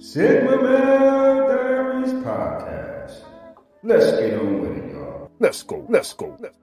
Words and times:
Sigma 0.00 0.56
Male 0.62 1.46
Diaries 1.46 2.12
Podcast. 2.24 3.22
Let's 3.82 4.10
get 4.12 4.40
on 4.40 4.60
with 4.62 4.78
it, 4.78 4.92
y'all. 4.94 5.30
Let's 5.38 5.62
go. 5.62 5.84
Let's 5.90 6.14
go. 6.14 6.38
Let's... 6.40 6.56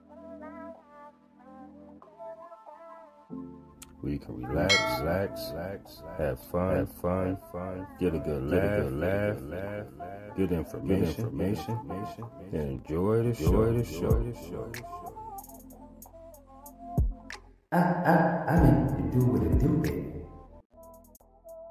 We 4.02 4.18
can 4.18 4.44
relax, 4.44 4.74
relax, 5.00 5.50
relax, 5.52 6.02
have 6.18 6.40
fun, 6.50 6.76
have 6.76 6.92
fun, 7.00 7.38
fun, 7.52 7.86
get 8.00 8.14
a 8.14 8.18
good 8.18 8.42
laugh, 8.42 8.60
get 8.60 8.78
a 8.78 8.82
good 8.82 8.92
laugh, 8.92 9.36
laugh, 9.42 9.86
laugh, 9.98 10.36
good 10.36 10.52
information, 10.52 11.06
good 11.06 11.18
information, 11.18 12.24
and 12.52 12.62
enjoy 12.62 13.22
the 13.22 13.34
show, 13.34 13.72
the 13.72 13.84
show, 13.84 14.22
the 14.22 14.34
show. 14.48 14.72
I, 17.70 17.78
I, 17.78 18.44
I 18.48 18.62
mean, 18.62 19.12
to 19.12 19.18
do 19.18 19.24
what 19.26 19.42
it 19.42 19.58
do, 19.60 19.68
baby. 19.78 20.07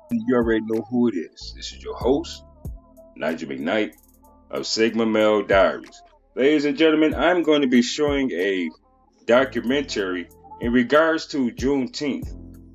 You 0.10 0.36
already 0.36 0.64
know 0.66 0.84
who 0.90 1.10
it 1.10 1.16
is. 1.16 1.54
This 1.54 1.74
is 1.74 1.84
your 1.84 1.96
host, 1.96 2.42
Nigel 3.18 3.50
McKnight 3.50 3.92
of 4.50 4.66
Sigma 4.66 5.06
Male 5.06 5.44
Diaries. 5.44 6.02
Ladies 6.34 6.64
and 6.64 6.78
gentlemen, 6.78 7.14
I'm 7.14 7.44
going 7.44 7.64
to 7.64 7.68
be 7.68 7.82
showing 7.82 8.32
a 8.32 8.70
documentary 9.26 10.30
in 10.62 10.72
regards 10.72 11.28
to 11.28 11.52
Juneteenth 11.52 12.30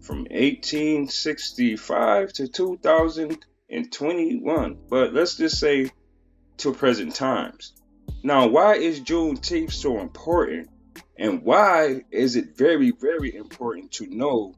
from 0.04 0.24
1865 0.24 2.34
to 2.34 2.48
2021, 2.48 4.78
but 4.90 5.14
let's 5.14 5.36
just 5.36 5.58
say 5.58 5.90
to 6.58 6.74
present 6.74 7.14
times. 7.14 7.72
Now, 8.22 8.46
why 8.48 8.74
is 8.74 9.00
Juneteenth 9.00 9.72
so 9.72 10.00
important? 10.00 10.68
And 11.16 11.42
why 11.42 12.02
is 12.10 12.36
it 12.36 12.58
very, 12.58 12.90
very 12.90 13.34
important 13.34 13.92
to 13.92 14.06
know 14.06 14.54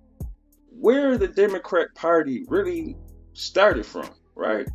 where 0.79 1.19
the 1.19 1.29
Democrat 1.29 1.95
Party 1.95 2.45
really 2.49 2.97
started 3.33 3.87
from, 3.87 4.09
right? 4.35 4.67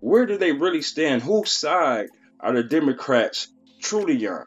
Where 0.00 0.26
do 0.26 0.38
they 0.38 0.52
really 0.52 0.82
stand? 0.82 1.22
Whose 1.22 1.50
side 1.50 2.08
are 2.40 2.52
the 2.52 2.62
Democrats 2.62 3.48
truly 3.80 4.26
on? 4.26 4.44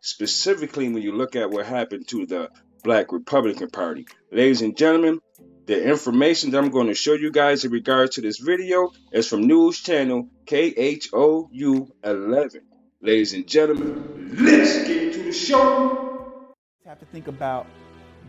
Specifically, 0.00 0.88
when 0.88 1.02
you 1.02 1.12
look 1.12 1.36
at 1.36 1.50
what 1.50 1.66
happened 1.66 2.08
to 2.08 2.26
the 2.26 2.50
Black 2.86 3.10
Republican 3.10 3.68
Party. 3.68 4.06
Ladies 4.30 4.62
and 4.62 4.76
gentlemen, 4.76 5.20
the 5.66 5.84
information 5.84 6.52
that 6.52 6.58
I'm 6.58 6.70
going 6.70 6.86
to 6.86 6.94
show 6.94 7.14
you 7.14 7.32
guys 7.32 7.64
in 7.64 7.72
regards 7.72 8.14
to 8.14 8.20
this 8.20 8.38
video 8.38 8.92
is 9.10 9.26
from 9.26 9.48
news 9.48 9.80
channel 9.80 10.28
KHOU 10.46 11.90
11. 12.04 12.60
Ladies 13.02 13.34
and 13.34 13.46
gentlemen, 13.48 14.36
let's 14.38 14.86
get 14.86 15.14
to 15.14 15.22
the 15.24 15.32
show. 15.32 16.54
have 16.84 17.00
to 17.00 17.06
think 17.06 17.26
about 17.26 17.66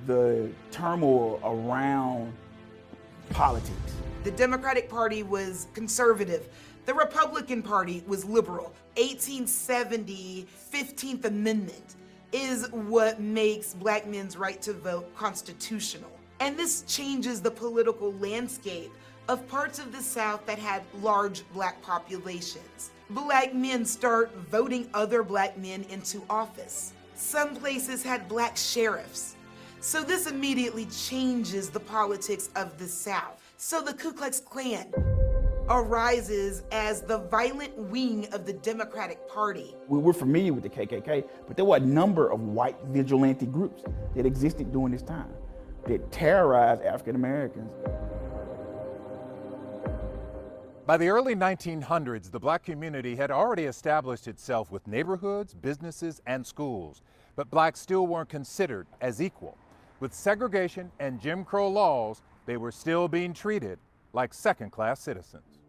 the 0.05 0.49
turmoil 0.71 1.39
around 1.43 2.33
politics. 3.29 3.93
The 4.23 4.31
Democratic 4.31 4.89
Party 4.89 5.23
was 5.23 5.67
conservative. 5.73 6.49
The 6.85 6.93
Republican 6.93 7.61
Party 7.61 8.03
was 8.07 8.23
liberal. 8.25 8.73
1870 8.95 10.47
15th 10.71 11.25
Amendment 11.25 11.95
is 12.31 12.69
what 12.71 13.19
makes 13.19 13.73
black 13.73 14.07
men's 14.07 14.37
right 14.37 14.61
to 14.61 14.73
vote 14.73 15.13
constitutional. 15.15 16.11
And 16.39 16.57
this 16.57 16.83
changes 16.83 17.41
the 17.41 17.51
political 17.51 18.13
landscape 18.13 18.91
of 19.27 19.47
parts 19.47 19.79
of 19.79 19.91
the 19.91 20.01
South 20.01 20.45
that 20.45 20.59
had 20.59 20.83
large 21.01 21.43
black 21.53 21.81
populations. 21.81 22.91
Black 23.09 23.53
men 23.53 23.85
start 23.85 24.35
voting 24.49 24.89
other 24.93 25.23
black 25.23 25.57
men 25.57 25.85
into 25.89 26.21
office. 26.29 26.93
Some 27.15 27.55
places 27.55 28.03
had 28.03 28.27
black 28.27 28.55
sheriffs. 28.55 29.36
So 29.79 30.03
this 30.03 30.25
immediately 30.25 30.85
changes 30.85 31.69
the 31.69 31.79
politics 31.79 32.49
of 32.55 32.77
the 32.79 32.87
South. 32.87 33.41
So 33.57 33.81
the 33.81 33.93
Ku 33.93 34.11
Klux 34.11 34.39
Klan 34.39 34.91
arises 35.69 36.63
as 36.71 37.01
the 37.01 37.19
violent 37.19 37.77
wing 37.77 38.27
of 38.33 38.45
the 38.45 38.53
Democratic 38.53 39.29
Party. 39.29 39.75
We 39.87 39.99
were 39.99 40.13
familiar 40.13 40.53
with 40.53 40.63
the 40.63 40.69
KKK, 40.69 41.27
but 41.45 41.55
there 41.55 41.65
were 41.65 41.77
a 41.77 41.81
number 41.81 42.31
of 42.31 42.41
white 42.41 42.77
vigilante 42.85 43.45
groups 43.45 43.83
that 44.15 44.25
existed 44.25 44.71
during 44.71 44.93
this 44.93 45.03
time 45.03 45.31
that 45.85 46.11
terrorized 46.11 46.81
African 46.81 47.15
Americans. 47.15 47.71
By 50.87 50.97
the 50.97 51.09
early 51.09 51.35
1900s, 51.35 52.31
the 52.31 52.39
black 52.39 52.63
community 52.63 53.15
had 53.15 53.29
already 53.29 53.65
established 53.65 54.27
itself 54.27 54.71
with 54.71 54.87
neighborhoods, 54.87 55.53
businesses, 55.53 56.21
and 56.25 56.47
schools, 56.47 57.01
but 57.35 57.51
blacks 57.51 57.79
still 57.79 58.07
weren't 58.07 58.29
considered 58.29 58.87
as 59.01 59.21
equal. 59.21 59.57
With 59.99 60.13
segregation 60.13 60.91
and 60.99 61.19
Jim 61.19 61.43
Crow 61.43 61.67
laws, 61.69 62.21
they 62.45 62.55
were 62.55 62.71
still 62.71 63.07
being 63.07 63.33
treated 63.33 63.79
like 64.13 64.31
second 64.31 64.71
class 64.71 64.99
citizens. 64.99 65.59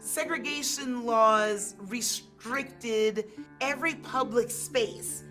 Segregation 0.00 1.06
laws 1.06 1.74
restricted 1.78 3.24
every 3.62 3.94
public 3.94 4.50
space 4.50 5.24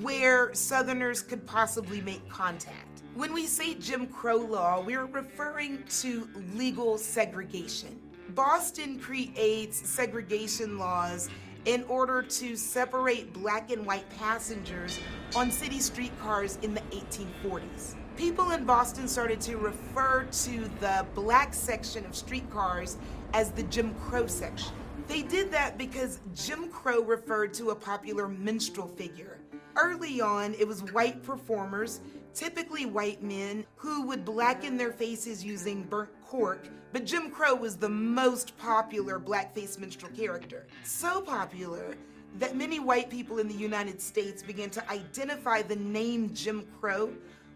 where 0.00 0.54
Southerners 0.54 1.22
could 1.22 1.44
possibly 1.44 2.00
make 2.02 2.26
contact. 2.28 3.02
When 3.16 3.32
we 3.32 3.46
say 3.46 3.74
Jim 3.74 4.06
Crow 4.06 4.36
law, 4.36 4.80
we're 4.80 5.06
referring 5.06 5.82
to 6.00 6.28
legal 6.54 6.98
segregation. 6.98 8.00
Boston 8.28 9.00
creates 9.00 9.88
segregation 9.88 10.78
laws 10.78 11.28
in 11.64 11.84
order 11.84 12.22
to 12.22 12.56
separate 12.56 13.32
black 13.32 13.70
and 13.70 13.86
white 13.86 14.08
passengers 14.18 14.98
on 15.36 15.50
city 15.50 15.78
streetcars 15.78 16.58
in 16.62 16.74
the 16.74 16.80
1840s. 16.90 17.94
People 18.16 18.50
in 18.50 18.64
Boston 18.64 19.08
started 19.08 19.40
to 19.42 19.56
refer 19.56 20.24
to 20.24 20.68
the 20.80 21.06
black 21.14 21.54
section 21.54 22.04
of 22.04 22.14
streetcars 22.14 22.98
as 23.32 23.50
the 23.52 23.62
Jim 23.64 23.94
Crow 23.94 24.26
section. 24.26 24.72
They 25.08 25.22
did 25.22 25.50
that 25.52 25.78
because 25.78 26.20
Jim 26.34 26.68
Crow 26.68 27.02
referred 27.02 27.54
to 27.54 27.70
a 27.70 27.74
popular 27.74 28.28
minstrel 28.28 28.88
figure. 28.88 29.38
Early 29.76 30.20
on, 30.20 30.54
it 30.54 30.68
was 30.68 30.82
white 30.92 31.22
performers, 31.22 32.00
typically 32.34 32.84
white 32.84 33.22
men, 33.22 33.64
who 33.76 34.06
would 34.06 34.24
blacken 34.24 34.76
their 34.76 34.92
faces 34.92 35.42
using 35.44 35.82
burnt 35.84 36.10
cork, 36.26 36.68
but 36.92 37.06
Jim 37.06 37.30
Crow 37.30 37.54
was 37.54 37.76
the 37.76 37.88
most 37.88 38.56
popular 38.58 39.18
blackface 39.18 39.78
minstrel 39.78 40.12
character. 40.12 40.66
So 40.84 41.22
popular 41.22 41.94
that 42.38 42.56
many 42.56 42.80
white 42.80 43.10
people 43.10 43.38
in 43.38 43.48
the 43.48 43.54
United 43.54 44.00
States 44.00 44.42
began 44.42 44.70
to 44.70 44.90
identify 44.90 45.62
the 45.62 45.76
name 45.76 46.32
Jim 46.34 46.66
Crow 46.78 47.10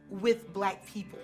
with 0.08 0.52
black 0.52 0.86
people. 0.86 1.18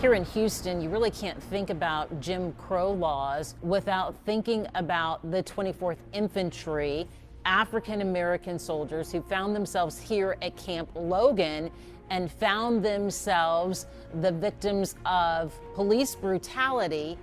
Here 0.00 0.14
in 0.14 0.24
Houston, 0.26 0.80
you 0.80 0.90
really 0.90 1.10
can't 1.10 1.42
think 1.44 1.70
about 1.70 2.20
Jim 2.20 2.52
Crow 2.54 2.92
laws 2.92 3.54
without 3.62 4.14
thinking 4.26 4.66
about 4.74 5.30
the 5.30 5.42
24th 5.42 5.98
Infantry, 6.12 7.08
African 7.44 8.00
American 8.00 8.58
soldiers 8.58 9.12
who 9.12 9.20
found 9.22 9.54
themselves 9.54 9.98
here 9.98 10.36
at 10.42 10.56
Camp 10.56 10.88
Logan 10.94 11.70
and 12.10 12.30
found 12.30 12.84
themselves 12.84 13.86
the 14.20 14.32
victims 14.32 14.94
of 15.06 15.52
police 15.74 16.14
brutality 16.14 17.18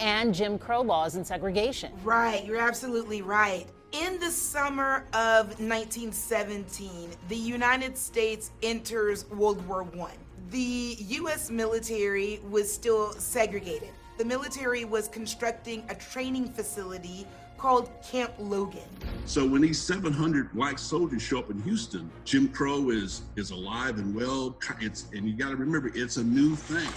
and 0.00 0.34
Jim 0.34 0.58
Crow 0.58 0.82
laws 0.82 1.14
and 1.14 1.26
segregation. 1.26 1.92
Right, 2.02 2.44
you're 2.44 2.58
absolutely 2.58 3.22
right. 3.22 3.66
In 3.92 4.18
the 4.18 4.30
summer 4.30 5.04
of 5.12 5.46
1917, 5.60 7.10
the 7.28 7.36
United 7.36 7.96
States 7.96 8.50
enters 8.62 9.30
World 9.30 9.64
War 9.68 9.86
I. 10.00 10.10
The 10.50 10.96
U.S. 10.98 11.48
military 11.48 12.40
was 12.50 12.72
still 12.72 13.12
segregated. 13.12 13.90
The 14.18 14.24
military 14.24 14.84
was 14.84 15.08
constructing 15.08 15.84
a 15.88 15.94
training 15.94 16.48
facility 16.48 17.26
called 17.64 17.88
Camp 18.02 18.30
Logan. 18.38 18.82
So 19.24 19.48
when 19.48 19.62
these 19.62 19.80
700 19.80 20.52
black 20.52 20.78
soldiers 20.78 21.22
show 21.22 21.38
up 21.38 21.48
in 21.48 21.62
Houston, 21.62 22.10
Jim 22.26 22.48
Crow 22.48 22.90
is 22.90 23.22
is 23.36 23.52
alive 23.52 23.96
and 23.96 24.14
well. 24.14 24.54
It's 24.82 25.06
and 25.14 25.26
you 25.26 25.34
got 25.34 25.48
to 25.48 25.56
remember 25.56 25.90
it's 25.94 26.18
a 26.18 26.24
new 26.24 26.56
thing. 26.56 26.92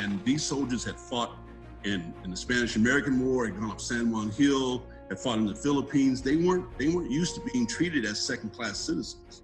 And 0.00 0.24
these 0.24 0.42
soldiers 0.42 0.84
had 0.84 0.98
fought 0.98 1.36
in, 1.84 2.14
in 2.24 2.30
the 2.30 2.36
Spanish 2.36 2.76
American 2.76 3.20
War, 3.20 3.44
had 3.44 3.60
gone 3.60 3.72
up 3.72 3.78
San 3.78 4.10
Juan 4.10 4.30
Hill, 4.30 4.82
had 5.10 5.18
fought 5.18 5.36
in 5.36 5.46
the 5.46 5.54
Philippines. 5.54 6.22
They 6.22 6.36
weren't 6.36 6.66
they 6.78 6.88
weren't 6.88 7.10
used 7.10 7.34
to 7.34 7.42
being 7.52 7.66
treated 7.66 8.06
as 8.06 8.18
second 8.18 8.54
class 8.54 8.78
citizens. 8.78 9.42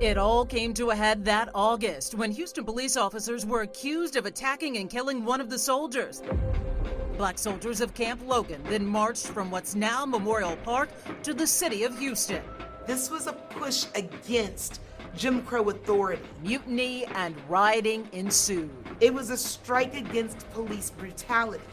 It 0.00 0.18
all 0.18 0.44
came 0.44 0.74
to 0.74 0.90
a 0.90 0.96
head 0.96 1.24
that 1.24 1.50
August 1.54 2.16
when 2.16 2.32
Houston 2.32 2.64
police 2.64 2.96
officers 2.96 3.46
were 3.46 3.62
accused 3.62 4.16
of 4.16 4.26
attacking 4.26 4.78
and 4.78 4.90
killing 4.90 5.24
one 5.24 5.40
of 5.40 5.50
the 5.50 5.58
soldiers. 5.58 6.20
Black 7.18 7.36
soldiers 7.36 7.80
of 7.80 7.94
Camp 7.94 8.22
Logan 8.24 8.62
then 8.68 8.86
marched 8.86 9.26
from 9.26 9.50
what's 9.50 9.74
now 9.74 10.06
Memorial 10.06 10.56
Park 10.58 10.88
to 11.24 11.34
the 11.34 11.48
city 11.48 11.82
of 11.82 11.98
Houston. 11.98 12.40
This 12.86 13.10
was 13.10 13.26
a 13.26 13.32
push 13.32 13.86
against 13.96 14.80
Jim 15.16 15.42
Crow 15.42 15.68
authority. 15.68 16.22
Mutiny 16.44 17.06
and 17.06 17.34
rioting 17.48 18.08
ensued. 18.12 18.70
It 19.00 19.12
was 19.12 19.30
a 19.30 19.36
strike 19.36 19.96
against 19.96 20.48
police 20.52 20.90
brutality. 20.90 21.64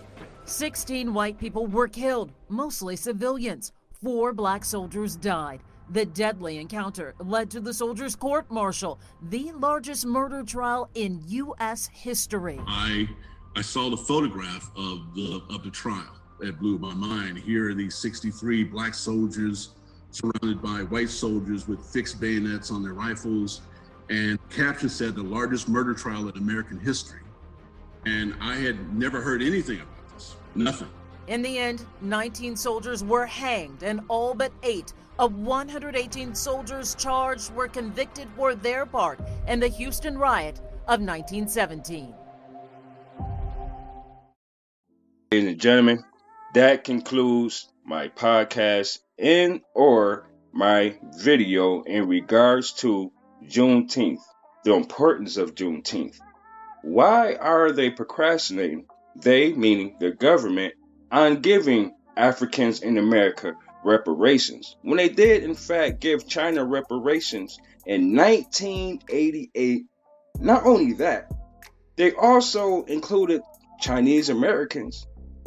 16 0.45 1.13
white 1.13 1.37
people 1.37 1.67
were 1.67 1.87
killed, 1.87 2.31
mostly 2.49 2.95
civilians. 2.95 3.71
Four 4.01 4.33
black 4.33 4.65
soldiers 4.65 5.15
died. 5.15 5.61
The 5.91 6.07
deadly 6.07 6.57
encounter 6.57 7.13
led 7.19 7.51
to 7.51 7.59
the 7.59 7.73
soldiers' 7.75 8.15
court 8.15 8.49
martial, 8.49 8.99
the 9.21 9.51
largest 9.51 10.07
murder 10.07 10.41
trial 10.41 10.89
in 10.95 11.21
U.S. 11.27 11.87
history. 11.93 12.59
I 12.65 13.07
I 13.55 13.61
saw 13.61 13.89
the 13.89 13.97
photograph 13.97 14.69
of 14.75 15.15
the 15.15 15.41
of 15.49 15.63
the 15.63 15.71
trial. 15.71 16.13
That 16.39 16.59
blew 16.59 16.77
my 16.77 16.93
mind. 16.93 17.37
Here 17.37 17.69
are 17.69 17.73
these 17.73 17.95
63 17.95 18.65
black 18.65 18.93
soldiers 18.93 19.69
surrounded 20.11 20.61
by 20.61 20.83
white 20.83 21.09
soldiers 21.09 21.65
with 21.65 21.79
fixed 21.85 22.19
bayonets 22.19 22.71
on 22.71 22.83
their 22.83 22.93
rifles. 22.93 23.61
And 24.09 24.37
caption 24.49 24.89
said 24.89 25.15
the 25.15 25.23
largest 25.23 25.69
murder 25.69 25.93
trial 25.93 26.27
in 26.27 26.37
American 26.37 26.77
history. 26.77 27.21
And 28.05 28.35
I 28.41 28.55
had 28.55 28.93
never 28.93 29.21
heard 29.21 29.41
anything 29.41 29.79
about 29.79 30.13
this. 30.13 30.35
Nothing. 30.55 30.89
In 31.27 31.41
the 31.41 31.57
end, 31.57 31.85
19 32.01 32.55
soldiers 32.55 33.03
were 33.03 33.25
hanged, 33.25 33.81
and 33.81 34.01
all 34.09 34.35
but 34.35 34.51
eight 34.61 34.93
of 35.17 35.33
118 35.35 36.35
soldiers 36.35 36.95
charged 36.95 37.51
were 37.55 37.67
convicted 37.67 38.27
for 38.35 38.53
their 38.53 38.85
part 38.85 39.19
in 39.47 39.59
the 39.59 39.69
Houston 39.69 40.17
riot 40.17 40.59
of 40.87 40.99
1917. 40.99 42.13
Ladies 45.35 45.49
and 45.49 45.59
gentlemen, 45.59 46.03
that 46.53 46.85
concludes 46.85 47.67
my 47.83 48.07
podcast 48.07 48.99
and 49.19 49.59
or 49.73 50.29
my 50.53 50.95
video 51.17 51.81
in 51.81 52.07
regards 52.07 52.71
to 52.71 53.11
Juneteenth, 53.43 54.21
the 54.63 54.73
importance 54.73 55.35
of 55.35 55.53
Juneteenth. 55.53 56.17
Why 56.83 57.33
are 57.35 57.73
they 57.73 57.89
procrastinating? 57.89 58.85
They, 59.17 59.51
meaning 59.51 59.97
the 59.99 60.11
government, 60.11 60.75
on 61.11 61.41
giving 61.41 61.93
Africans 62.15 62.81
in 62.81 62.97
America 62.97 63.55
reparations 63.83 64.77
when 64.83 64.95
they 64.95 65.09
did, 65.09 65.43
in 65.43 65.53
fact, 65.53 65.99
give 65.99 66.29
China 66.29 66.63
reparations 66.63 67.59
in 67.85 68.15
1988. 68.15 69.83
Not 70.39 70.65
only 70.65 70.93
that, 70.93 71.29
they 71.97 72.13
also 72.13 72.85
included 72.85 73.41
Chinese 73.81 74.29
Americans 74.29 75.05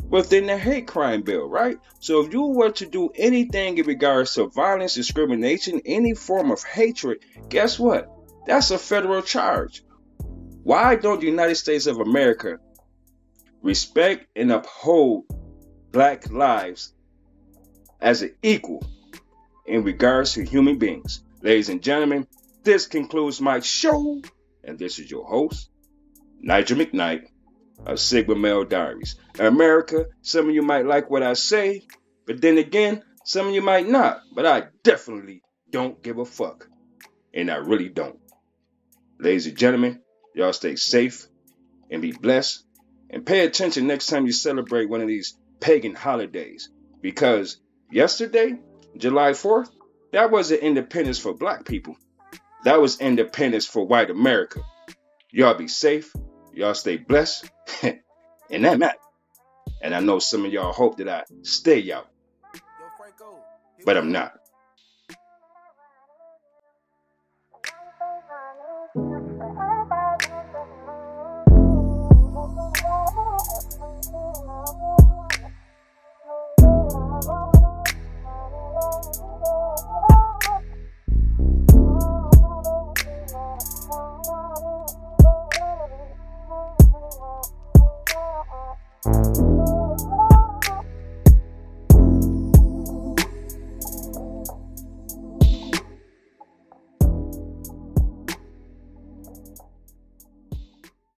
within 0.08 0.46
the 0.46 0.56
hate 0.56 0.86
crime 0.86 1.22
bill, 1.22 1.48
right? 1.48 1.78
So 2.00 2.20
if 2.24 2.32
you 2.32 2.46
were 2.46 2.70
to 2.72 2.86
do 2.86 3.10
anything 3.14 3.78
in 3.78 3.86
regards 3.86 4.34
to 4.34 4.48
violence, 4.48 4.94
discrimination, 4.94 5.82
any 5.84 6.14
form 6.14 6.50
of 6.50 6.62
hatred, 6.62 7.18
guess 7.48 7.78
what? 7.78 8.10
That's 8.46 8.70
a 8.70 8.78
federal 8.78 9.22
charge. 9.22 9.84
Why 10.62 10.96
don't 10.96 11.20
the 11.20 11.26
United 11.26 11.56
States 11.56 11.86
of 11.86 11.98
America 11.98 12.58
respect 13.62 14.26
and 14.36 14.52
uphold 14.52 15.24
black 15.92 16.30
lives 16.30 16.94
as 18.00 18.22
an 18.22 18.34
equal 18.42 18.86
in 19.66 19.84
regards 19.84 20.34
to 20.34 20.44
human 20.44 20.78
beings? 20.78 21.22
Ladies 21.42 21.68
and 21.68 21.82
gentlemen, 21.82 22.26
this 22.64 22.86
concludes 22.86 23.40
my 23.40 23.60
show, 23.60 24.20
and 24.64 24.78
this 24.78 24.98
is 24.98 25.10
your 25.10 25.24
host, 25.24 25.70
Nigel 26.40 26.78
McKnight 26.78 27.28
of 27.86 28.00
Sigma 28.00 28.34
Male 28.34 28.64
Diaries. 28.64 29.16
America, 29.38 30.06
some 30.22 30.48
of 30.48 30.54
you 30.54 30.62
might 30.62 30.86
like 30.86 31.10
what 31.10 31.22
I 31.22 31.34
say, 31.34 31.86
but 32.26 32.40
then 32.40 32.58
again, 32.58 33.02
some 33.24 33.48
of 33.48 33.54
you 33.54 33.62
might 33.62 33.88
not. 33.88 34.20
But 34.34 34.46
I 34.46 34.64
definitely 34.82 35.42
don't 35.70 36.02
give 36.02 36.18
a 36.18 36.24
fuck. 36.24 36.68
And 37.34 37.50
I 37.50 37.56
really 37.56 37.88
don't. 37.88 38.18
Ladies 39.18 39.46
and 39.46 39.56
gentlemen, 39.56 40.00
y'all 40.34 40.52
stay 40.52 40.76
safe 40.76 41.26
and 41.90 42.02
be 42.02 42.12
blessed. 42.12 42.64
And 43.10 43.24
pay 43.24 43.40
attention 43.40 43.86
next 43.86 44.06
time 44.06 44.26
you 44.26 44.32
celebrate 44.32 44.88
one 44.88 45.00
of 45.00 45.08
these 45.08 45.36
pagan 45.60 45.94
holidays. 45.94 46.70
Because 47.00 47.60
yesterday, 47.90 48.58
July 48.96 49.30
4th, 49.30 49.70
that 50.12 50.30
wasn't 50.30 50.62
independence 50.62 51.18
for 51.18 51.34
black 51.34 51.64
people. 51.64 51.96
That 52.64 52.80
was 52.80 53.00
independence 53.00 53.66
for 53.66 53.86
white 53.86 54.10
America. 54.10 54.60
Y'all 55.30 55.54
be 55.54 55.68
safe. 55.68 56.12
Y'all 56.58 56.74
stay 56.74 56.96
blessed. 56.96 57.48
and 58.50 58.64
that 58.64 58.80
matters. 58.80 58.98
And 59.80 59.94
I 59.94 60.00
know 60.00 60.18
some 60.18 60.44
of 60.44 60.52
y'all 60.52 60.72
hope 60.72 60.96
that 60.96 61.08
I 61.08 61.22
stay 61.42 61.92
out. 61.92 62.08
But 63.84 63.96
I'm 63.96 64.10
not. 64.10 64.32